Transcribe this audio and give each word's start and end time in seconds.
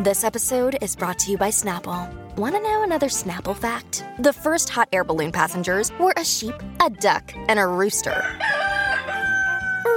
This 0.00 0.22
episode 0.22 0.78
is 0.80 0.94
brought 0.94 1.18
to 1.18 1.32
you 1.32 1.36
by 1.36 1.48
Snapple. 1.48 2.08
Want 2.36 2.54
to 2.54 2.62
know 2.62 2.84
another 2.84 3.08
Snapple 3.08 3.56
fact? 3.56 4.04
The 4.20 4.32
first 4.32 4.68
hot 4.68 4.88
air 4.92 5.02
balloon 5.02 5.32
passengers 5.32 5.90
were 5.98 6.14
a 6.16 6.24
sheep, 6.24 6.54
a 6.80 6.88
duck, 6.88 7.32
and 7.48 7.58
a 7.58 7.66
rooster. 7.66 8.22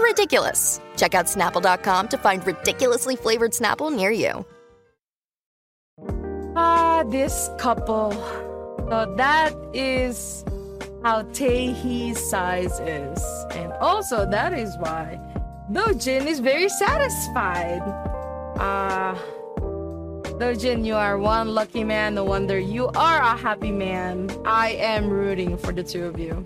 Ridiculous. 0.01 0.81
Check 0.97 1.13
out 1.13 1.27
snapple.com 1.27 2.07
to 2.07 2.17
find 2.17 2.43
ridiculously 2.47 3.15
flavored 3.15 3.51
Snapple 3.51 3.95
near 3.95 4.09
you. 4.09 4.43
Ah, 6.56 7.04
this 7.06 7.52
couple. 7.60 8.12
So 8.90 9.13
that 9.18 9.54
is 9.72 10.44
how 11.04 11.22
Taehee's 11.26 12.20
size 12.28 12.79
is. 12.79 13.24
And 13.52 13.72
also, 13.74 14.28
that 14.31 14.54
is 14.54 14.76
why 14.79 15.20
Dojin 15.72 16.26
is 16.26 16.40
very 16.40 16.70
satisfied. 16.70 17.84
Ah. 18.58 19.16
Uh, 19.16 19.41
Dojin, 20.41 20.84
you 20.84 20.95
are 20.95 21.20
one 21.20 21.54
lucky 21.54 21.84
man. 21.84 22.16
No 22.16 22.23
wonder 22.23 22.58
you 22.58 22.88
are 22.88 23.22
a 23.22 23.38
happy 23.38 23.70
man. 23.70 24.27
I 24.44 24.70
am 24.70 25.08
rooting 25.08 25.55
for 25.55 25.72
the 25.72 25.84
two 25.84 26.05
of 26.05 26.17
you. 26.17 26.44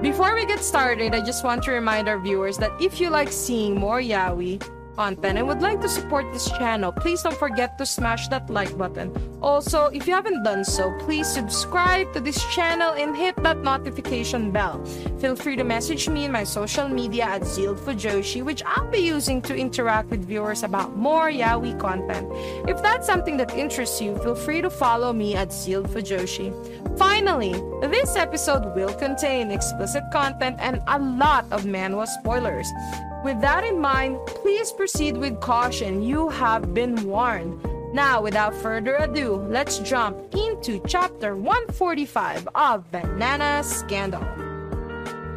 Before 0.00 0.34
we 0.34 0.46
get 0.46 0.60
started, 0.60 1.14
I 1.14 1.20
just 1.20 1.44
want 1.44 1.62
to 1.64 1.72
remind 1.72 2.08
our 2.08 2.18
viewers 2.18 2.56
that 2.56 2.72
if 2.80 3.02
you 3.02 3.10
like 3.10 3.30
seeing 3.30 3.78
more 3.78 4.00
Yaoi, 4.00 4.62
content 4.96 5.38
and 5.38 5.46
would 5.46 5.60
like 5.60 5.80
to 5.80 5.88
support 5.88 6.32
this 6.32 6.50
channel, 6.50 6.92
please 6.92 7.22
don't 7.22 7.36
forget 7.36 7.76
to 7.78 7.86
smash 7.86 8.28
that 8.28 8.48
like 8.50 8.76
button. 8.76 9.12
Also, 9.42 9.86
if 9.86 10.06
you 10.06 10.14
haven't 10.14 10.42
done 10.42 10.64
so, 10.64 10.92
please 11.00 11.26
subscribe 11.26 12.12
to 12.14 12.20
this 12.20 12.42
channel 12.54 12.94
and 12.94 13.16
hit 13.16 13.36
that 13.42 13.58
notification 13.58 14.50
bell. 14.50 14.84
Feel 15.18 15.36
free 15.36 15.56
to 15.56 15.64
message 15.64 16.08
me 16.08 16.24
in 16.24 16.32
my 16.32 16.44
social 16.44 16.88
media 16.88 17.24
at 17.24 17.44
Zeal 17.44 17.74
Fujoshi, 17.74 18.42
which 18.42 18.62
I'll 18.64 18.90
be 18.90 18.98
using 18.98 19.42
to 19.42 19.54
interact 19.54 20.10
with 20.10 20.24
viewers 20.24 20.62
about 20.62 20.96
more 20.96 21.30
Yaoi 21.30 21.78
content. 21.78 22.28
If 22.68 22.82
that's 22.82 23.06
something 23.06 23.36
that 23.38 23.54
interests 23.54 24.00
you, 24.00 24.16
feel 24.18 24.34
free 24.34 24.62
to 24.62 24.70
follow 24.70 25.12
me 25.12 25.34
at 25.36 25.52
Zeal 25.52 25.84
Fujoshi. 25.84 26.52
Finally, 26.98 27.52
this 27.82 28.16
episode 28.16 28.74
will 28.74 28.94
contain 28.94 29.50
explicit 29.50 30.04
content 30.12 30.56
and 30.60 30.80
a 30.86 30.98
lot 30.98 31.44
of 31.50 31.64
manhwa 31.64 32.06
spoilers. 32.06 32.68
With 33.24 33.40
that 33.40 33.64
in 33.64 33.80
mind, 33.80 34.18
please 34.26 34.70
proceed 34.70 35.16
with 35.16 35.40
caution. 35.40 36.02
You 36.02 36.28
have 36.28 36.74
been 36.74 36.94
warned. 37.04 37.58
Now, 37.94 38.20
without 38.20 38.54
further 38.54 38.96
ado, 38.96 39.36
let's 39.48 39.78
jump 39.78 40.34
into 40.34 40.78
chapter 40.86 41.34
145 41.34 42.46
of 42.54 42.90
Banana 42.92 43.64
Scandal. 43.64 44.20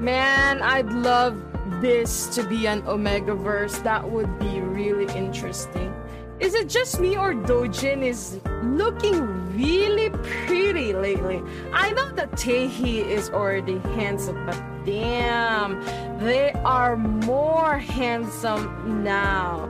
Man, 0.02 0.62
I'd 0.62 0.92
love 0.92 1.42
this 1.80 2.28
to 2.36 2.44
be 2.44 2.68
an 2.68 2.86
Omega 2.86 3.34
verse. 3.36 3.78
That 3.80 4.12
would 4.12 4.38
be 4.38 4.60
really 4.60 5.08
interesting. 5.16 5.94
Is 6.42 6.56
it 6.56 6.68
just 6.68 7.00
me 7.00 7.16
or 7.16 7.34
Dojin 7.34 8.04
is 8.04 8.42
looking 8.64 9.22
really 9.56 10.10
pretty 10.10 10.92
lately? 10.92 11.42
I 11.72 11.94
know 11.94 12.12
that 12.16 12.34
Taehee 12.34 13.08
is 13.08 13.30
already 13.30 13.78
handsome, 13.96 14.46
but 14.46 14.62
damn, 14.88 15.84
they 16.20 16.54
are 16.64 16.96
more 16.96 17.78
handsome 17.78 19.04
now. 19.04 19.70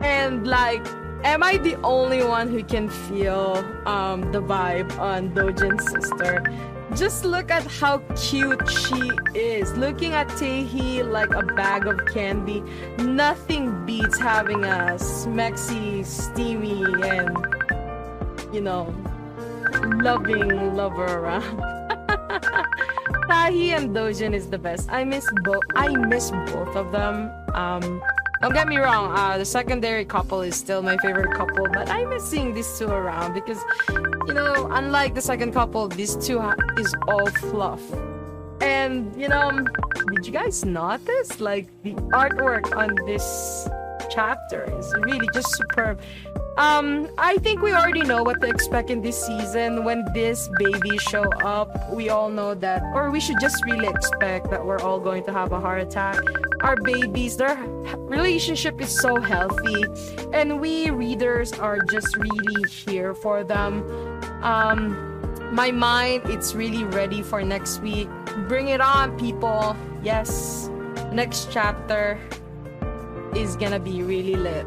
And 0.00 0.46
like, 0.46 0.86
am 1.24 1.42
I 1.42 1.58
the 1.58 1.74
only 1.82 2.22
one 2.22 2.48
who 2.48 2.62
can 2.62 2.88
feel 2.88 3.56
um, 3.86 4.30
the 4.30 4.40
vibe 4.40 4.96
on 5.00 5.34
Dojin's 5.34 5.90
sister? 5.90 6.44
Just 6.94 7.24
look 7.24 7.50
at 7.50 7.66
how 7.66 7.98
cute 8.14 8.70
she 8.70 9.10
is. 9.34 9.76
Looking 9.76 10.12
at 10.12 10.28
Taehee 10.28 11.02
like 11.02 11.34
a 11.34 11.42
bag 11.42 11.86
of 11.88 12.06
candy, 12.06 12.62
nothing 12.98 13.84
beats 13.84 14.18
having 14.18 14.64
a 14.64 14.94
smexy, 14.96 16.06
steamy, 16.06 16.84
and 17.02 17.36
you 18.54 18.60
know, 18.60 18.94
loving 20.00 20.76
lover 20.76 21.04
around. 21.04 21.82
Taehee 23.28 23.76
and 23.76 23.94
Dojin 23.94 24.34
is 24.34 24.48
the 24.48 24.58
best. 24.58 24.90
I 24.90 25.04
miss 25.04 25.26
both. 25.44 25.62
I 25.74 25.88
miss 25.88 26.30
both 26.30 26.76
of 26.76 26.92
them. 26.92 27.30
Um, 27.54 28.02
don't 28.42 28.52
get 28.52 28.68
me 28.68 28.76
wrong. 28.78 29.16
Uh, 29.16 29.38
the 29.38 29.44
secondary 29.44 30.04
couple 30.04 30.42
is 30.42 30.54
still 30.54 30.82
my 30.82 30.96
favorite 30.98 31.32
couple, 31.32 31.66
but 31.72 31.88
I 31.88 32.04
miss 32.04 32.24
seeing 32.28 32.54
these 32.54 32.78
two 32.78 32.88
around 32.88 33.34
because, 33.34 33.60
you 34.26 34.34
know, 34.34 34.68
unlike 34.72 35.14
the 35.14 35.22
second 35.22 35.52
couple, 35.52 35.88
these 35.88 36.14
two 36.16 36.38
ha- 36.38 36.54
is 36.78 36.94
all 37.08 37.26
fluff. 37.26 37.82
And 38.60 39.14
you 39.20 39.28
know, 39.28 39.50
did 40.14 40.26
you 40.26 40.32
guys 40.32 40.64
notice 40.64 41.40
like 41.40 41.66
the 41.82 41.94
artwork 42.12 42.74
on 42.76 42.94
this 43.06 43.68
chapter 44.10 44.64
is 44.78 44.94
really 45.00 45.28
just 45.34 45.48
superb. 45.56 46.00
Um, 46.56 47.08
I 47.18 47.36
think 47.38 47.60
we 47.60 47.72
already 47.72 48.00
know 48.00 48.22
what 48.22 48.40
to 48.40 48.48
expect 48.48 48.88
in 48.88 49.02
this 49.02 49.26
season. 49.26 49.84
When 49.84 50.04
this 50.14 50.48
baby 50.58 50.96
show 50.96 51.24
up, 51.44 51.92
we 51.92 52.08
all 52.08 52.30
know 52.30 52.54
that, 52.54 52.82
or 52.94 53.10
we 53.10 53.20
should 53.20 53.36
just 53.40 53.62
really 53.66 53.86
expect 53.86 54.50
that 54.50 54.64
we're 54.64 54.80
all 54.80 54.98
going 54.98 55.24
to 55.24 55.32
have 55.32 55.52
a 55.52 55.60
heart 55.60 55.82
attack. 55.82 56.18
Our 56.62 56.76
babies, 56.76 57.36
their 57.36 57.56
relationship 58.08 58.80
is 58.80 58.88
so 58.88 59.20
healthy, 59.20 59.84
and 60.32 60.58
we 60.58 60.88
readers 60.88 61.52
are 61.52 61.78
just 61.90 62.16
really 62.16 62.70
here 62.70 63.14
for 63.14 63.44
them. 63.44 63.84
Um, 64.42 65.52
my 65.52 65.70
mind, 65.70 66.22
it's 66.24 66.54
really 66.54 66.84
ready 66.84 67.22
for 67.22 67.42
next 67.42 67.80
week. 67.80 68.08
Bring 68.48 68.68
it 68.68 68.80
on, 68.80 69.18
people. 69.18 69.76
Yes, 70.02 70.70
next 71.12 71.52
chapter 71.52 72.18
is 73.34 73.56
gonna 73.56 73.78
be 73.78 74.02
really 74.02 74.36
lit. 74.36 74.66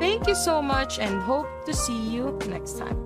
Thank 0.00 0.26
you 0.26 0.34
so 0.34 0.62
much 0.62 0.98
and 0.98 1.20
hope 1.20 1.46
to 1.66 1.74
see 1.74 2.00
you 2.08 2.38
next 2.48 2.78
time. 2.78 3.00